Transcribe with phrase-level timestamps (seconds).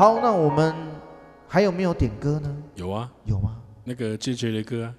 [0.00, 0.74] 好，那我们
[1.46, 2.56] 还有没有点歌呢？
[2.74, 3.60] 有啊，有吗？
[3.84, 4.94] 那个 JJ 的歌啊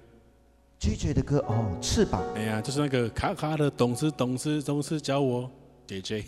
[0.78, 2.22] ，JJ 的歌哦，翅膀。
[2.36, 5.50] 哎呀，就是那个卡卡的懂事懂事总是叫我
[5.88, 6.22] JJ。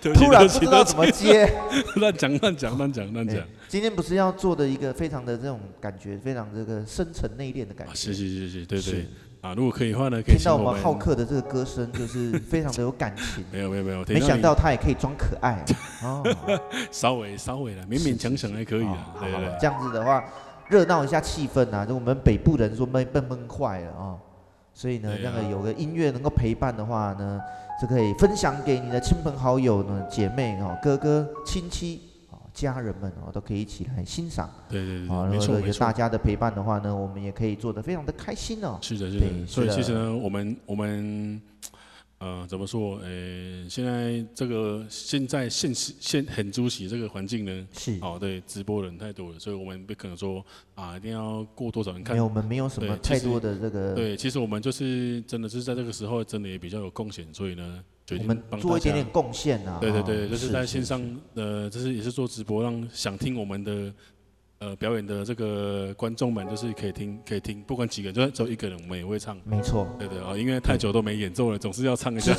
[0.02, 1.50] 突然不知道怎么接，
[1.96, 3.42] 乱讲乱讲乱讲乱讲。
[3.66, 7.94] 今天不是要做的一个非常的这种感觉，非常这个深沉内敛的感觉。
[7.94, 9.06] 是是是是，对对。
[9.40, 13.42] 啊，如果可以的话呢，可以听到我们浩克的这个歌声，就是非常的有感情。
[13.50, 15.64] 没有没有没有，没想到他也可以装可爱。
[16.04, 16.22] 哦，
[16.90, 19.16] 稍微稍微的，勉勉强强还可以啊。
[19.18, 20.22] 对对，这样子的话，
[20.68, 21.86] 热闹一下气氛啊！
[21.86, 24.18] 就我们北部人说闷闷闷坏了啊，
[24.74, 27.40] 所以呢，那个有个音乐能够陪伴的话呢，
[27.80, 32.09] 就可以分享给你的亲朋好友呢、姐妹哦、哥哥、亲戚。
[32.52, 34.50] 家人们哦，都可以一起来欣赏。
[34.68, 38.78] 对对对，啊，没错，有大家的陪伴的话呢，我们也可以做得非常的开心哦。
[38.80, 39.26] 是的，是的。
[39.46, 41.40] 所以其实呢，我们我们
[42.20, 42.98] 呃，怎么说？
[42.98, 52.14] 呃，现在这个现在现实现很主席这个环境呢，是哦，对，直播人太多了，所以我们不可能说啊，一定要过多少人看。
[52.14, 53.94] 没有，我们没有什么太多的这个。
[53.94, 57.82] 对，其实我们就是真的是在这个时候，真的也比较有贡献，所以呢。
[58.18, 59.78] 我们做一点点贡献啊！
[59.80, 61.00] 对对对，就是在线上，
[61.34, 63.94] 呃，就是也是做直播，让想听我们的
[64.60, 69.34] 呃表演的这个观众们，就是可以听，可以听，不管几个人，就算只有一个人，我们也会唱。
[69.44, 69.88] 没错。
[69.98, 72.34] 对对啊，因为太久都没演奏了，总是要唱一下。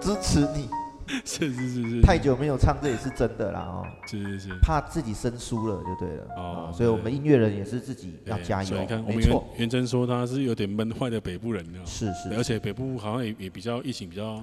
[0.00, 0.68] 支持你。
[1.22, 2.00] 是是是是。
[2.00, 3.84] 太久没有唱，这也是真的啦哦。
[4.06, 4.48] 是是是。
[4.62, 6.24] 怕自己生疏了，就对了。
[6.36, 6.72] 哦。
[6.72, 8.68] 所以我们音乐人也是自己要加油。
[8.68, 9.44] 所以你看，没错。
[9.56, 12.32] 元真说他是有点闷坏的北部人，是是。
[12.36, 14.40] 而且北部好像也也比较疫情比较。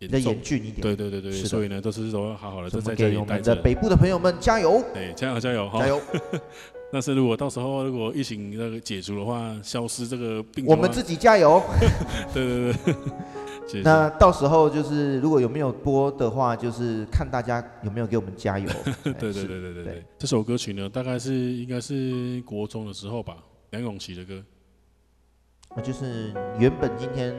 [0.00, 6.00] 比较严峻一点，对对对对，所以呢，都是说好好的，在给我们的北部的朋友们加油，哎，加油加油，加油！
[6.90, 11.62] 但 是如果到时候如果疫情那个解除的话，消失这个病，我们自己加油。
[12.32, 12.94] 对对
[13.70, 18.66] 对， 那到时候就是如果有没有播的话，就是看大家有没有给我们加油。
[19.04, 23.36] 对对对对对对，这首歌曲呢，大概是应该是国中的时候吧，
[23.70, 24.42] 梁咏琪的歌。
[25.76, 27.34] 那就是原本今天。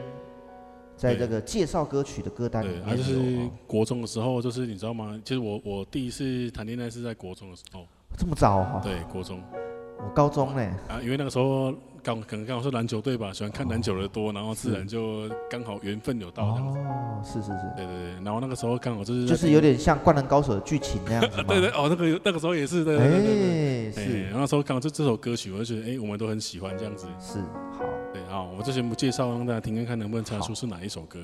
[1.01, 5.19] 在这个介绍歌曲的歌单里面，对，就是国中的时候，就是你知道吗？
[5.25, 8.79] 其实我我第一次谈恋爱是在国中的时候，这么早哈？
[8.83, 9.41] 对，国中，
[9.97, 10.61] 我高中呢。
[10.87, 11.73] 啊，因为那个时候
[12.03, 16.77] 刚可能刚好是篮球队吧，喜欢看篮球的多，然后自然就刚好缘分有到这样子。
[16.77, 17.73] 哦，是是是。
[17.75, 21.41] 对对对，然后那个时候刚好就是就是有点像《灌篮高手》的剧情那样子。
[21.49, 22.99] 对对哦，那个那个时候也是的。
[22.99, 24.25] 哎，是。
[24.25, 27.07] 然后那时候刚好就这首歌曲，我就觉得哎，我们都很喜欢这样子。
[27.19, 27.39] 是，
[27.71, 27.85] 好。
[28.31, 31.19] 对，好，我之前不介绍，让大家听看看能不能猜出是哪一首歌。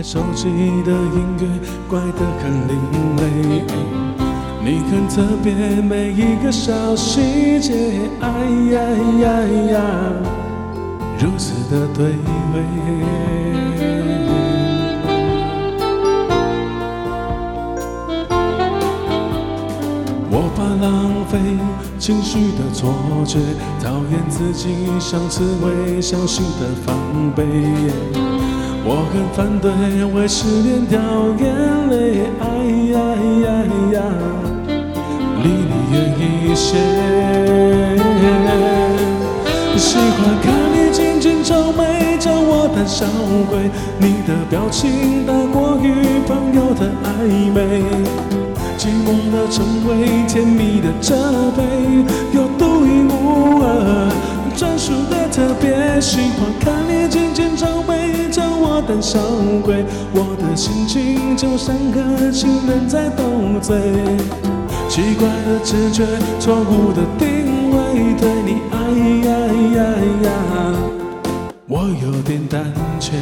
[0.00, 0.46] 手机
[0.84, 1.44] 的音乐
[1.88, 4.07] 怪得很另类，
[4.60, 7.72] 你很特别，每一个小细节，
[8.20, 8.28] 哎
[8.72, 8.80] 呀
[9.20, 9.26] 呀
[9.72, 9.80] 呀，
[11.18, 12.62] 如此的对味。
[20.30, 21.38] 我怕浪费
[21.98, 22.92] 情绪的错
[23.24, 23.38] 觉，
[23.82, 24.68] 讨厌自己
[24.98, 26.94] 像刺猬，小心的防
[27.34, 27.44] 备。
[28.90, 29.70] 我很反对
[30.14, 30.98] 为失恋掉
[31.38, 32.46] 眼泪，哎
[32.92, 32.96] 呀
[33.44, 33.46] 呀
[33.92, 33.96] 呀，
[35.92, 36.76] 远一些。
[39.76, 43.06] 喜欢看你紧紧皱眉，叫我胆小
[43.48, 43.70] 鬼。
[43.98, 47.06] 你的表情大过于朋友的暧
[47.52, 47.82] 昧，
[48.76, 51.14] 寂寞的称谓，甜蜜的责
[51.56, 51.62] 备，
[52.32, 54.10] 有独一无二，
[54.56, 56.00] 专属的特别。
[56.00, 58.28] 喜欢看你紧紧皱眉。
[58.30, 59.18] 叫我胆小
[59.64, 63.22] 鬼，我的心情就像个情人在斗
[63.60, 63.76] 嘴，
[64.88, 66.04] 奇怪的直觉，
[66.40, 68.76] 错误的定位，对你哎
[69.28, 69.30] 呀
[69.76, 69.80] 呀
[70.24, 70.26] 呀，
[71.66, 73.12] 我有点胆怯。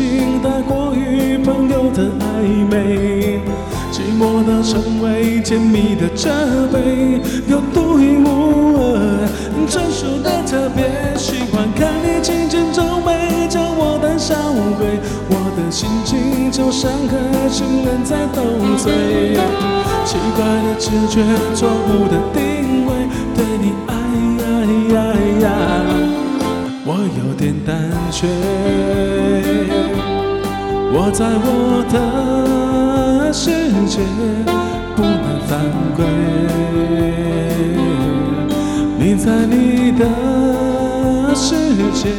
[0.00, 2.24] 情大过于朋友的暧
[2.70, 3.38] 昧，
[3.92, 6.30] 寂寞的称谓，甜蜜的责
[6.72, 9.28] 备，有独一无二，
[9.68, 10.88] 专属的特别，
[11.18, 14.34] 喜欢看你紧紧皱眉，叫我胆小
[14.78, 14.98] 鬼，
[15.28, 17.14] 我的心情就像个
[17.50, 18.40] 情人在斗
[18.78, 19.36] 嘴，
[20.06, 21.20] 奇怪的直觉，
[21.54, 22.40] 错误的定
[22.86, 22.90] 位，
[23.36, 23.92] 对你爱
[24.40, 24.44] 呀
[24.94, 24.96] 呀
[25.42, 25.44] 呀。
[26.86, 27.76] 我有点胆
[28.10, 28.26] 怯，
[30.92, 33.50] 我在我的世
[33.86, 34.02] 界
[34.96, 35.50] 不能犯
[35.96, 35.98] 规，
[38.98, 40.04] 你在你的
[41.34, 41.54] 世
[41.92, 42.10] 界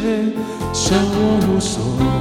[0.71, 2.20] 笑我无所谓。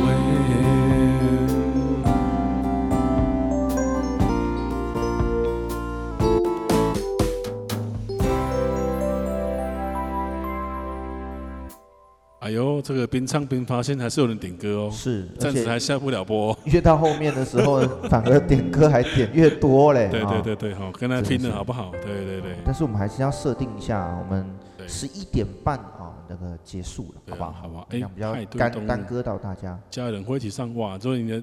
[12.91, 16.59] 这个边唱边发现还是有人点歌哦，是，暂时还下不了播，哦。
[16.65, 17.79] 越到后面的时候，
[18.09, 20.09] 反而点歌还点越多嘞。
[20.11, 21.93] 对对对对，好，跟他拼了好不好？
[22.03, 22.57] 对对对。
[22.65, 24.45] 但是我们还是要设定一下，我们
[24.89, 27.53] 十一点半啊，那个结束了，好不好？
[27.53, 27.87] 好不好？
[27.91, 29.79] 哎，比较干耽搁到大家。
[29.89, 31.41] 家人会一起上哇，所以你的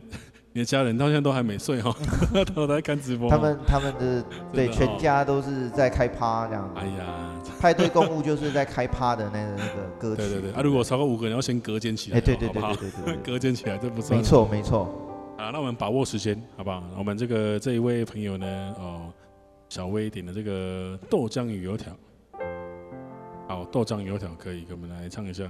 [0.57, 1.95] 你的家人到现在都还没睡哈，
[2.55, 3.29] 都在看直播。
[3.29, 6.67] 他们他们的对全家都是在开趴这样。
[6.75, 7.05] 哎呀。
[7.59, 10.23] 派对公务就是在开趴的那个那个歌曲。
[10.23, 12.17] 对对对，啊，如果超过五个人要先隔间起来。
[12.17, 14.19] 哎，对对对对对对，隔间起来这不算。
[14.19, 14.89] 没错没错。
[15.37, 16.81] 啊，那我们把握时间，好不好？
[16.97, 19.13] 我们这个这一位朋友呢，哦，
[19.69, 21.93] 小薇点的这个豆浆与油条。
[23.47, 25.43] 好，豆浆油条可以，给我们来唱一下。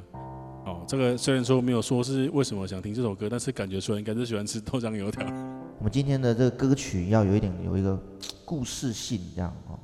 [0.68, 5.26] 哦，这个虽然说没有说是为什么想听这首歌，但是感觉出来应该是喜欢吃豆浆油条。
[5.80, 7.98] 我们今天的这个歌曲要有一点有一个
[8.44, 9.80] 故事性，这样哦。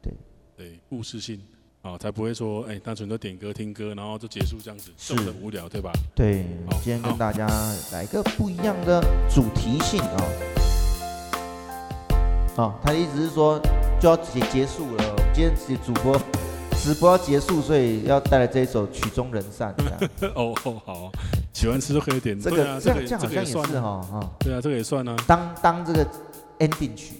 [0.00, 0.14] 对
[0.56, 1.38] 对，故事性。
[1.82, 5.92] 哦，才不会说，哎，单纯的点歌听歌，然后就结束这样子，是很无聊，对吧？
[6.14, 7.46] 对，好今天跟大家
[7.92, 10.16] 来个不一样的主题性啊。
[12.56, 13.60] 哦，哦，他的意思是说
[14.00, 16.16] 就要结结束了，今天直接主播
[16.82, 19.72] 直播要结束，所以要带来这一首曲终人散。
[20.34, 21.12] 哦哦，好，
[21.52, 22.38] 喜欢吃就可以点。
[22.40, 24.18] 这个、啊、这样这样好像也是哈哈。
[24.18, 25.14] 哦、对啊，这个也算啊。
[25.24, 26.04] 当当这个
[26.58, 27.14] ending 曲。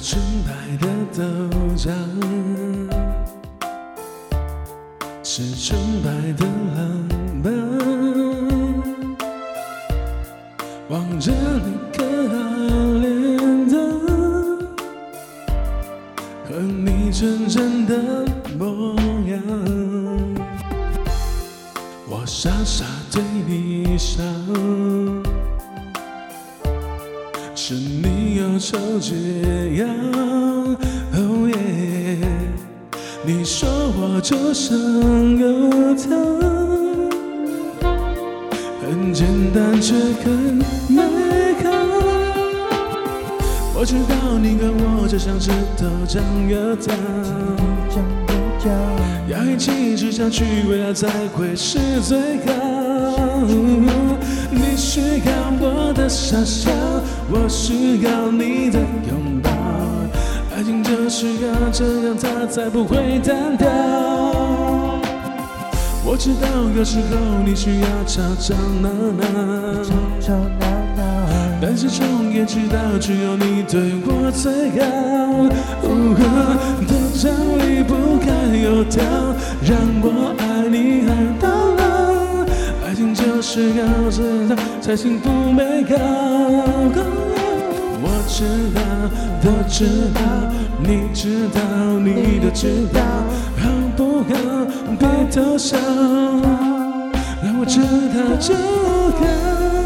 [0.00, 1.24] 纯白的豆
[1.76, 1.90] 浆，
[12.28, 12.38] 可爱
[13.00, 13.06] 脸
[13.70, 13.78] 蛋，
[16.46, 18.26] 和你纯真的
[18.58, 18.94] 模
[19.26, 19.40] 样，
[22.06, 24.22] 我傻傻对你笑。
[27.54, 29.14] 是你忧愁解
[29.76, 29.86] 药，
[31.14, 32.18] 哦耶！
[33.26, 34.76] 你说我就像
[35.38, 36.16] 油条，
[38.80, 40.58] 很简单却很
[40.96, 41.07] 难。
[43.80, 46.18] 我知道你跟我就像是豆浆
[46.48, 46.92] 油条，
[49.28, 52.52] 要一起吃下去，味道才会是最好。
[54.50, 56.72] 你需要我的傻笑，
[57.30, 59.48] 我需要你的拥抱，
[60.56, 63.68] 爱情就是要这样，它才不会单调。
[66.04, 67.16] 我知道有时候
[67.46, 69.22] 你需要吵吵闹闹，
[69.84, 70.66] 吵吵闹，
[71.60, 74.86] 但是终也知道只有你对我最好。
[76.86, 79.02] 豆浆离不开油条，
[79.62, 81.10] 让我爱你爱
[81.40, 81.82] 到老。
[82.86, 85.96] 爱情就是要这样才幸福美好。
[88.00, 88.80] 我知道，
[89.42, 89.84] 都知
[90.14, 90.20] 道，
[90.80, 91.60] 你知道，
[91.98, 93.00] 你都知道，
[93.58, 94.34] 好不好？
[94.96, 95.76] 别偷笑，
[97.42, 97.80] 让我知
[98.14, 99.77] 道就好。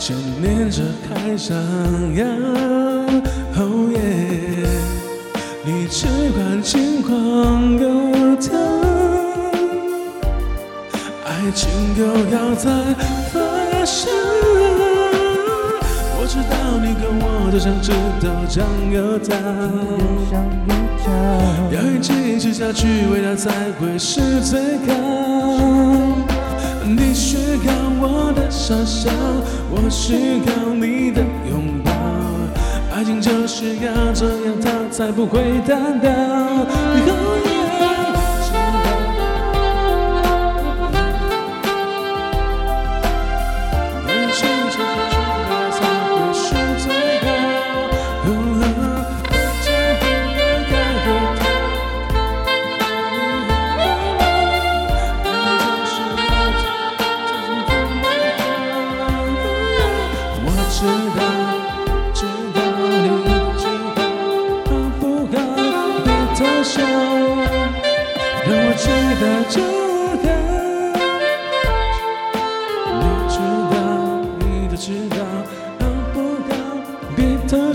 [0.00, 0.16] 想
[2.14, 2.24] 要，
[3.54, 3.60] 哦
[3.92, 3.98] 耶！
[5.64, 8.58] 你只管轻狂油条，
[11.24, 12.70] 爱情又要再
[13.30, 13.40] 发
[13.84, 14.10] 生。
[16.18, 19.28] 我知道你跟我都想知道酱油糖，
[21.70, 24.94] 要一起吃下去，味道才会是最好。
[26.86, 29.10] 你需要我的傻笑，
[29.70, 31.92] 我需要你的拥抱，
[32.94, 36.10] 爱情就是要这样，它才不会单调。
[77.50, 77.74] 好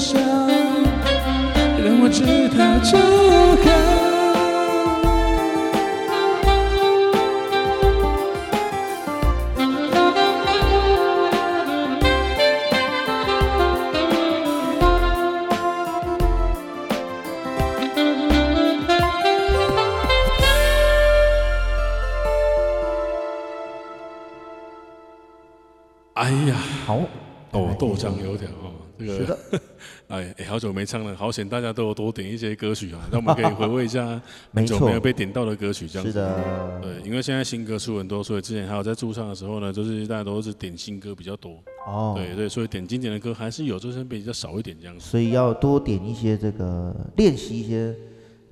[30.60, 34.22] 久没唱了，好险大家都有多点一些歌曲啊，那我们可以回味一下
[34.54, 36.12] 很久没有被点到的歌曲，这样子。
[36.12, 36.82] 是的。
[36.82, 41.64] 对，因为现在新歌出很多，所以之前还有在驻唱的时候呢，就是大家都是点新歌比较多。
[41.88, 42.14] 哦。
[42.18, 45.06] 对对，所以点经典的歌还是有，就是比较少一点这样子。
[45.06, 47.96] 所以要多点一些这个练习一些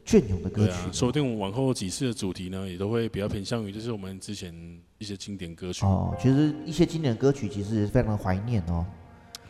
[0.05, 0.73] 隽永的歌曲。
[0.91, 4.53] 说不定我们往后几次的主题呢，也都会比较偏向于就是我们之前
[4.99, 5.85] 一些经典歌曲。
[5.85, 8.85] 哦，其实一些经典歌曲其实也是非常的怀念哦。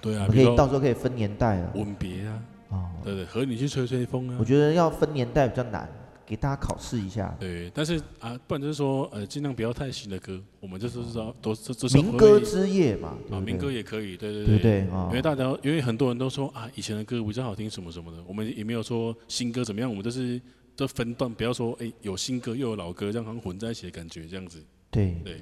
[0.04, 1.72] 对啊，可以到时候可以分年代啊。
[1.76, 4.36] 吻别啊，哦，对对，和你去吹吹风啊。
[4.38, 5.90] 我觉得要分年代比较难，
[6.26, 7.34] 给大家考试一下。
[7.40, 20.42] 对，但是啊，不然就是说，呃，尽量不要太新的歌，我们就是说，哦、都这这民歌之夜嘛，啊，民歌也可以，对对对，因为大家，因为很多人都说啊，以前的歌比较好听，什么什么的，我们也没有说新歌怎么样，我们就是
[20.76, 24.62] 这分段，不要说哎，有新歌又有老歌，这样好像混在一起的感觉，这样子。
[24.92, 25.40] 对对。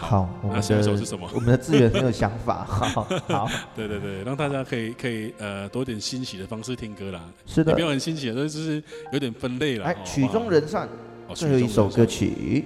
[0.00, 1.28] 好，我们的下一首是什么？
[1.34, 2.64] 我们的资源很有想法。
[2.64, 7.22] 好，好， 对对对，让大家可以可以呃多点欣喜的方式听歌啦。
[7.44, 9.84] 是的，也没有很欣喜的，就是有点分类了。
[9.84, 10.88] 哎，曲终人散，
[11.34, 12.64] 最后一首歌曲。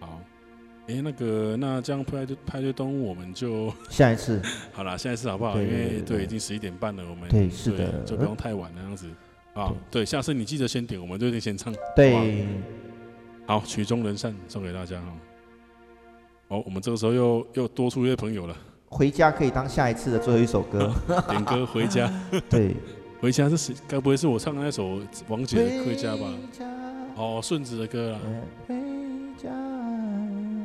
[0.00, 0.20] 好，
[0.88, 4.42] 哎，那个那这样派对派对动物，我们就下一次。
[4.74, 5.56] 好了，下一次好不好？
[5.56, 9.08] 因为对，已经十一点半了，我们对是的，就不用太晚那样子。
[9.54, 11.72] 啊，对，下次你记得先点，我们就得先唱。
[11.94, 12.44] 对，
[13.46, 15.14] 好，曲终人散送给大家哈。
[16.48, 18.54] 哦，我们这个时候又又多出一位朋友了。
[18.88, 20.92] 回家可以当下一次的最后一首歌。
[21.28, 22.08] 点歌回家。
[22.48, 22.76] 对，
[23.20, 23.74] 回家是谁？
[23.88, 26.28] 该不会是我唱的那首王杰的《回家》吧？
[27.16, 28.20] 哦，顺子的歌啊。
[28.68, 28.74] 回
[29.36, 29.48] 家。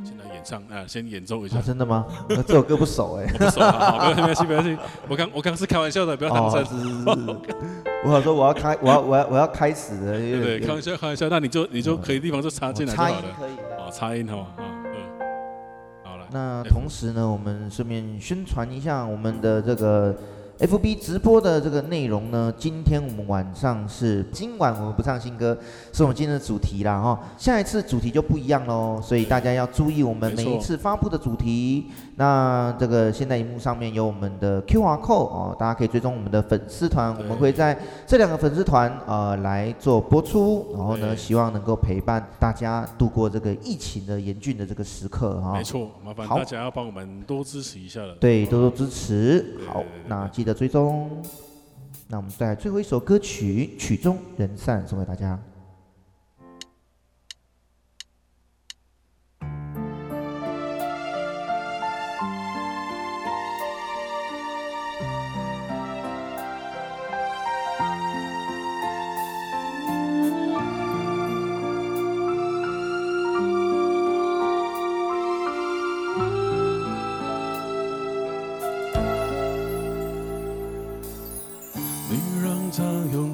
[0.03, 1.59] 现在演唱啊，先演奏一下。
[1.61, 2.05] 真的吗？
[2.45, 3.25] 这首歌不熟哎。
[3.39, 4.77] 不熟，好，没关系，没关系。
[5.07, 6.65] 我刚我刚是开玩笑的，不要当真。
[6.65, 7.05] 是是是。
[8.05, 10.17] 我想说我要开，我要我要我要开始的。
[10.19, 13.15] 对对，开玩笑开玩笑，那你就你就可以地方就插进来就好了。
[13.15, 13.51] 插音可以。
[13.77, 14.45] 哦，插音好。
[16.31, 20.15] 那同时呢，我们顺便宣传一下我们的这个
[20.59, 22.53] FB 直播的这个内容呢。
[22.57, 25.57] 今天我们晚上是今晚我们不唱新歌，
[25.93, 27.17] 是我们今天的主题啦哈。
[27.37, 31.85] 下一次主题就不一样喽，所以大家要注意我们每一次发布的主题。
[32.17, 45.53] 那这个现在荧幕上面有我们的 QR code 哦，大家可以追踪我们的粉丝团，我们会在这两个粉丝团呃来做播出，然后呢，希望能够陪伴大家度过这个疫情的严峻的这个时刻哈。
[45.53, 48.13] 没错，麻烦大家要帮我们多支持一下了。
[48.15, 49.55] 对，多多支持。
[49.65, 51.07] 好，那记得的追踪。
[52.07, 55.39] 那我们在最后一首歌曲《曲终人散》送给大家。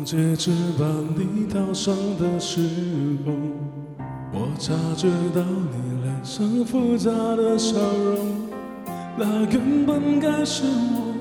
[0.06, 0.86] 戒指把
[1.18, 2.62] 你套上的时
[3.26, 3.34] 候，
[4.32, 8.24] 我察觉到你脸上复杂的笑容。
[9.18, 10.62] 那原本该是
[10.94, 11.16] 我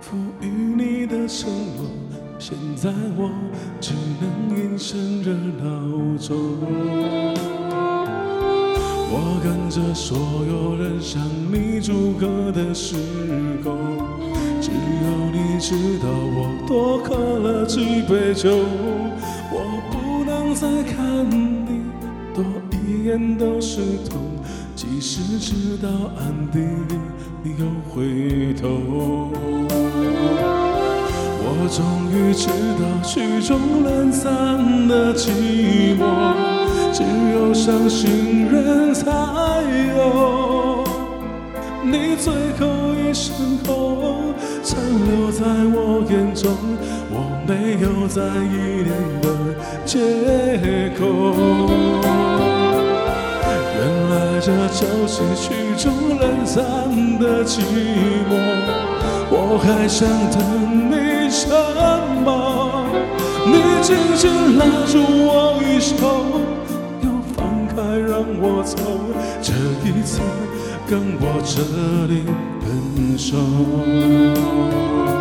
[0.00, 1.84] 赋予你的承诺，
[2.38, 3.30] 现在我
[3.78, 6.34] 只能隐身热闹中。
[9.10, 10.16] 我跟着所
[10.48, 11.22] 有人向
[11.52, 12.96] 你祝贺的时
[13.62, 14.47] 候。
[14.68, 18.50] 只有你知道我多喝了几杯酒，
[19.50, 19.56] 我
[19.90, 21.82] 不能再看你
[22.34, 24.20] 多一眼都是痛，
[24.74, 26.98] 即使知道暗地里
[27.42, 29.32] 你又回头。
[31.40, 31.80] 我终
[32.12, 32.48] 于知
[32.78, 34.26] 道曲终人散
[34.86, 35.30] 的寂
[35.98, 36.34] 寞，
[36.92, 39.10] 只有伤心人才
[39.96, 40.84] 有。
[41.82, 42.87] 你最后
[43.18, 43.34] 一声
[43.66, 44.32] 吼，
[44.62, 45.42] 残留在
[45.74, 46.54] 我眼中，
[47.10, 47.16] 我
[47.48, 49.26] 没有再依恋的
[49.84, 49.98] 借
[50.96, 51.02] 口。
[53.74, 53.76] 原
[54.08, 56.54] 来这就是曲终人散
[57.18, 57.58] 的寂
[58.30, 58.38] 寞，
[59.32, 60.38] 我还想等
[60.88, 61.50] 你什
[62.24, 62.86] 么？
[63.44, 65.96] 你紧紧拉住我衣袖，
[67.02, 68.78] 又放开让我走，
[69.42, 69.52] 这
[69.84, 70.20] 一次。
[70.90, 71.60] 跟我这
[72.06, 72.24] 里
[73.18, 75.17] soi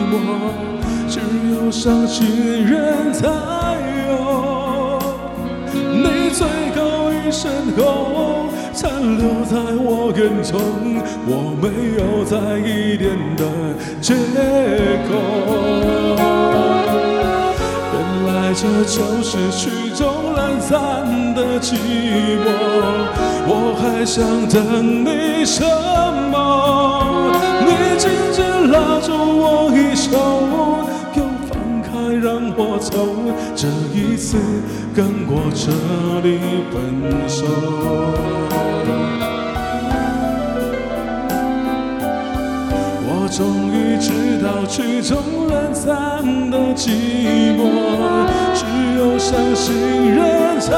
[0.00, 0.14] 寂寞，
[1.08, 1.14] 只
[1.54, 1.60] 有。
[1.70, 3.28] 伤心人才
[4.08, 4.98] 有，
[5.72, 6.80] 你最后
[7.12, 10.58] 一声吼，残留在我眼中，
[11.28, 11.30] 我
[11.62, 11.64] 没
[11.96, 13.42] 有再依恋的
[14.00, 14.08] 借
[15.06, 15.10] 口。
[17.94, 19.60] 原来这就是曲
[19.94, 20.00] 终
[20.34, 20.74] 人散
[21.36, 21.68] 的寂
[22.42, 22.46] 寞，
[23.46, 24.58] 我还想等
[25.04, 25.62] 你什
[26.32, 26.34] 么？
[27.62, 28.29] 你紧紧
[28.66, 30.08] 拉住我衣袖。
[32.22, 32.92] 让我走，
[33.56, 34.36] 这一次
[34.94, 35.70] 跟我这
[36.20, 36.28] 里
[36.70, 36.74] 分
[37.26, 37.46] 手。
[43.06, 44.08] 我终于知
[44.44, 45.16] 道曲终
[45.48, 46.90] 人散的寂
[47.56, 47.58] 寞，
[48.52, 48.60] 只
[48.98, 49.72] 有伤心
[50.12, 50.68] 人才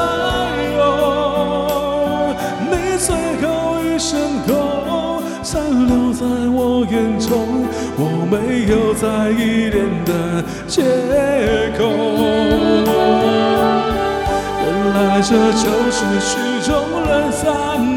[0.77, 0.79] 有。
[2.71, 4.17] 你最后一声
[4.47, 5.51] 吼，残
[5.87, 6.23] 留在
[6.85, 7.65] 眼中，
[7.97, 10.81] 我没有再依恋的借
[11.77, 11.81] 口，
[14.59, 16.31] 原来这就是曲
[16.65, 16.71] 终
[17.07, 17.43] 人散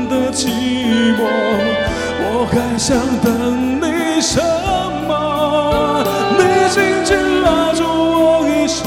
[0.09, 0.49] 的寂
[1.16, 1.20] 寞。
[2.29, 3.27] 我还想等
[3.81, 3.85] 你
[4.20, 4.40] 什
[5.09, 5.11] 么？
[6.38, 7.11] 你紧紧
[7.42, 8.79] 拉住我衣袖，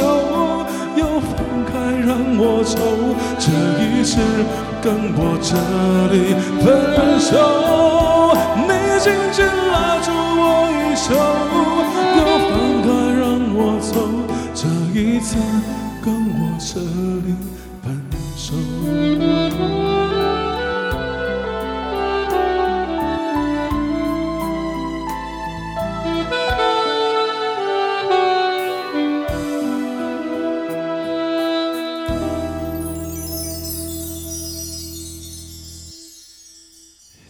[0.95, 1.29] 又放
[1.65, 1.71] 开
[2.05, 2.77] 让我走。
[3.37, 3.45] 这
[3.81, 4.19] 一次
[4.81, 5.49] 跟我这
[6.13, 6.15] 里
[6.63, 8.18] 分手。
[8.99, 10.43] 紧紧拉住我
[10.75, 11.15] 衣袖
[12.17, 12.51] 又放
[12.83, 13.23] 开让
[13.55, 13.93] 我走
[14.53, 15.37] 这一次
[16.03, 16.81] 跟我彻
[17.21, 17.33] 底
[17.81, 17.85] 分
[18.35, 19.08] 手。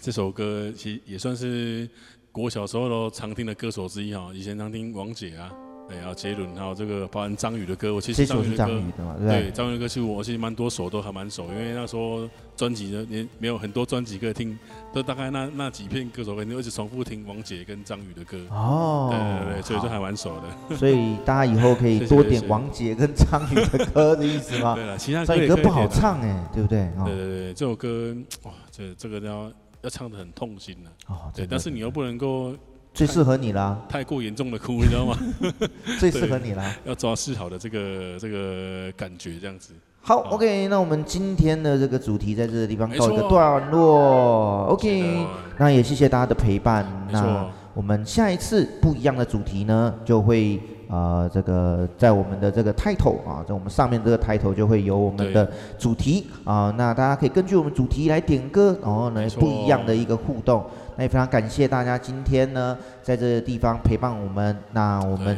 [0.09, 1.87] 这首歌其实也算是
[2.31, 5.53] 国小时候都常听的歌手之一哈，以前常听王姐啊。
[5.87, 8.81] 对，还有杰伦，还有这个包含张宇的歌，我其实张宇的歌，
[9.27, 14.57] 对张宇的歌，其实我其实蛮多首都还蛮熟，因为那时候专辑呢也没有很多专辑可以听，
[14.93, 18.37] 都大概那那几片歌手，肯定一直重复听王姐跟张宇的歌。
[18.51, 20.75] 哦，对对对，所以就还蛮熟的。
[20.75, 24.73] 所以大家以后可以多点王姐跟张宇的歌的意思吗？
[24.77, 26.87] 对了，其他歌歌不好唱哎，对不对？
[27.05, 30.89] 对对对，这首歌哇，这这个要要唱的很痛心的。
[31.07, 32.55] 哦，对，但是你又不能够。
[32.91, 33.79] 最适合你啦！
[33.87, 35.15] 太过严重的哭，你知道吗？
[35.99, 36.75] 最适合你啦！
[36.83, 39.73] 要抓适好的这个这个感觉，这样子。
[40.01, 44.65] 好，OK，那我们今天的这个主题在这个地方告一个段落。
[44.69, 45.23] OK，
[45.59, 46.83] 那也谢谢大家的陪伴。
[47.11, 56.73] 那我们下一次不一样的主题呢，就会呃这个在我们的这个 title 啊，在我们上面这个 title 就会有我们的主题啊。
[56.77, 60.65] 那大家可以根据我们主题来点歌，然后呢不一样的一个互动。
[60.97, 64.57] 那也非常感谢大家今天呢，在这个地方陪伴我们。
[64.71, 65.37] 那我们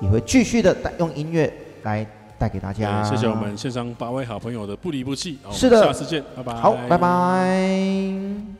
[0.00, 2.06] 也会继续的带用音乐来
[2.38, 3.02] 带给大家。
[3.02, 5.38] 谢谢我们线上八位好朋友的不离不弃。
[5.50, 6.54] 是的，下次见，拜拜。
[6.54, 8.59] 好，拜拜。